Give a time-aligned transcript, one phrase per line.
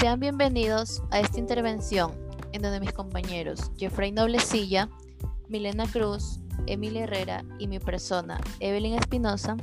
[0.00, 2.12] Sean bienvenidos a esta intervención
[2.52, 4.88] en donde mis compañeros Jeffrey Noblecilla,
[5.46, 9.58] Milena Cruz, Emilia Herrera y mi persona, Evelyn Espinosa,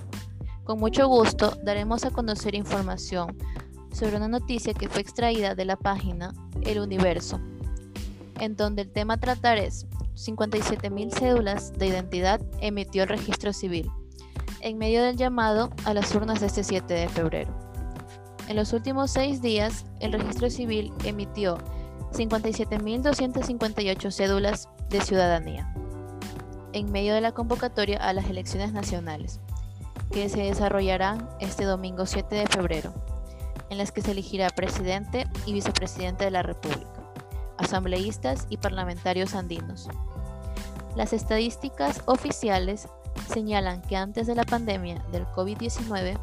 [0.64, 3.36] con mucho gusto daremos a conocer información
[3.92, 7.42] sobre una noticia que fue extraída de la página El Universo,
[8.40, 13.90] en donde el tema a tratar es 57.000 cédulas de identidad emitió el registro civil
[14.62, 17.67] en medio del llamado a las urnas de este 7 de febrero.
[18.48, 21.58] En los últimos seis días, el registro civil emitió
[22.14, 25.74] 57.258 cédulas de ciudadanía
[26.74, 29.40] en medio de la convocatoria a las elecciones nacionales,
[30.12, 32.94] que se desarrollarán este domingo 7 de febrero,
[33.70, 36.88] en las que se elegirá presidente y vicepresidente de la República,
[37.58, 39.90] asambleístas y parlamentarios andinos.
[40.96, 42.88] Las estadísticas oficiales
[43.34, 46.18] señalan que antes de la pandemia del COVID-19,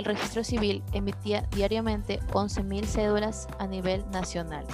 [0.00, 4.64] el registro civil emitía diariamente 11.000 cédulas a nivel nacional,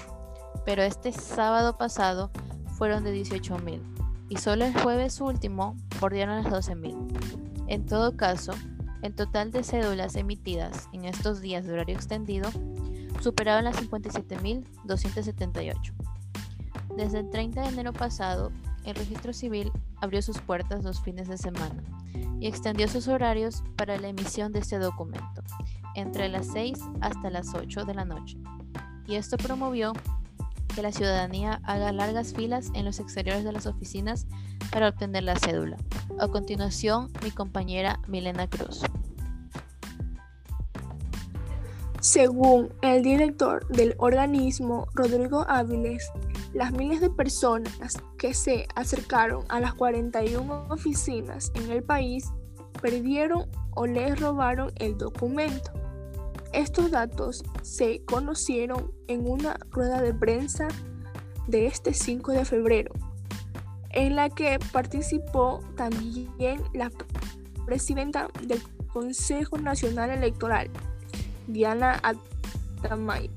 [0.64, 2.30] pero este sábado pasado
[2.78, 3.80] fueron de 18.000
[4.28, 7.66] y solo el jueves último bordearon las 12.000.
[7.66, 8.52] En todo caso,
[9.02, 12.48] el total de cédulas emitidas en estos días de horario extendido
[13.20, 15.92] superaban las 57.278.
[16.96, 18.52] Desde el 30 de enero pasado,
[18.86, 19.70] el registro civil
[20.00, 21.82] abrió sus puertas los fines de semana
[22.40, 25.42] y extendió sus horarios para la emisión de este documento,
[25.94, 28.38] entre las 6 hasta las 8 de la noche.
[29.06, 29.92] Y esto promovió
[30.74, 34.26] que la ciudadanía haga largas filas en los exteriores de las oficinas
[34.70, 35.76] para obtener la cédula.
[36.20, 38.82] A continuación, mi compañera Milena Cruz.
[42.00, 46.08] Según el director del organismo, Rodrigo Áviles,
[46.56, 52.32] las miles de personas que se acercaron a las 41 oficinas en el país
[52.80, 55.70] perdieron o les robaron el documento.
[56.54, 60.68] Estos datos se conocieron en una rueda de prensa
[61.46, 62.94] de este 5 de febrero,
[63.90, 66.90] en la que participó también la
[67.66, 68.62] presidenta del
[68.94, 70.70] Consejo Nacional Electoral,
[71.48, 72.00] Diana
[72.82, 73.28] Atamay,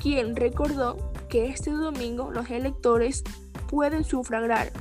[0.00, 0.96] quien recordó
[1.28, 3.24] que este domingo los electores
[3.68, 4.72] pueden sufragar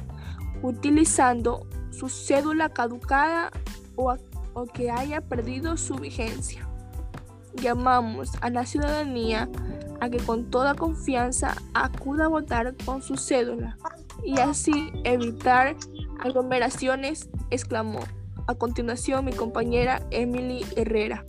[0.61, 3.51] utilizando su cédula caducada
[3.95, 4.15] o,
[4.53, 6.67] o, que haya perdido su vigencia.
[7.55, 9.49] Llamamos a la ciudadanía
[10.01, 13.77] a que con toda confianza acuda a votar con su cédula
[14.23, 15.75] y así evitar
[16.19, 17.99] aglomeraciones, exclamó.
[18.47, 21.25] A continuación mi compañera Emily Herrera.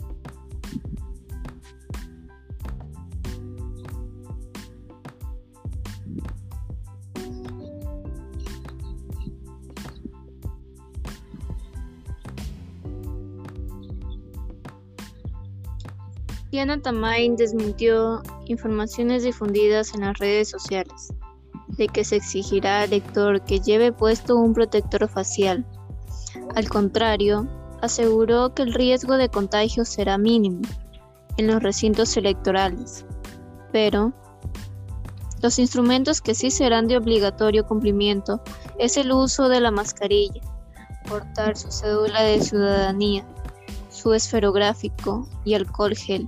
[16.50, 21.12] Diana Tamain desmintió informaciones difundidas en las redes sociales
[21.68, 25.66] de que se exigirá al lector que lleve puesto un protector facial.
[26.54, 27.46] Al contrario,
[27.82, 30.62] aseguró que el riesgo de contagio será mínimo
[31.36, 33.04] en los recintos electorales,
[33.72, 34.12] pero
[35.42, 38.40] los instrumentos que sí serán de obligatorio cumplimiento
[38.78, 40.40] es el uso de la mascarilla,
[41.08, 43.26] portar su cédula de ciudadanía,
[43.96, 46.26] su esferográfico y alcohol gel.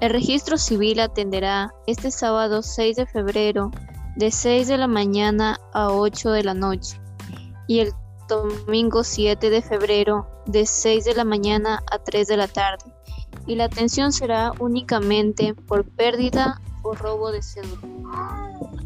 [0.00, 3.70] El registro civil atenderá este sábado 6 de febrero
[4.16, 6.98] de 6 de la mañana a 8 de la noche
[7.66, 7.92] y el
[8.28, 12.84] domingo 7 de febrero de 6 de la mañana a 3 de la tarde
[13.46, 17.88] y la atención será únicamente por pérdida o robo de cédula.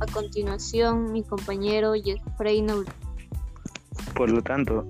[0.01, 2.91] A continuación, mi compañero Jeffrey Noble.
[4.15, 4.85] Por lo tanto,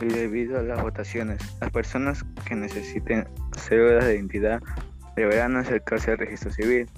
[0.00, 3.26] y debido a las votaciones, las personas que necesiten
[3.56, 4.62] cédulas de identidad
[5.16, 6.88] deberán acercarse al registro civil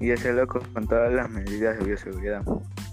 [0.00, 2.42] y hacerlo con todas las medidas de bioseguridad,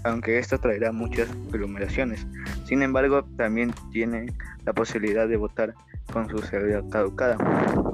[0.04, 2.26] aunque esto traerá muchas aglomeraciones.
[2.64, 4.32] Sin embargo, también tienen
[4.64, 5.74] la posibilidad de votar
[6.12, 7.36] con su cédula caducada,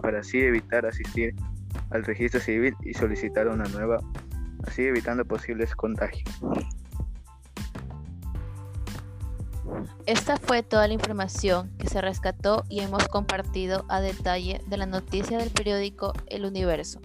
[0.03, 1.35] para así evitar asistir
[1.91, 3.99] al registro civil y solicitar una nueva,
[4.67, 6.29] así evitando posibles contagios.
[10.07, 14.87] Esta fue toda la información que se rescató y hemos compartido a detalle de la
[14.87, 17.01] noticia del periódico El Universo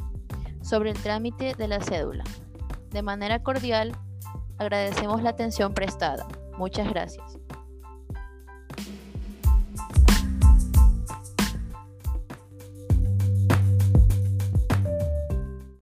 [0.62, 2.24] sobre el trámite de la cédula.
[2.92, 3.96] De manera cordial,
[4.58, 6.28] agradecemos la atención prestada.
[6.58, 7.40] Muchas gracias.